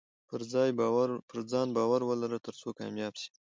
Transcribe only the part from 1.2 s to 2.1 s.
پرځان باور